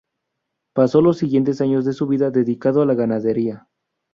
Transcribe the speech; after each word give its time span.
Pasó 0.73 0.99
los 0.99 1.19
siguientes 1.19 1.61
años 1.61 1.85
de 1.85 1.93
su 1.93 2.07
vida 2.07 2.31
dedicado 2.31 2.81
a 2.81 2.87
la 2.87 2.95
ganadería. 2.95 3.67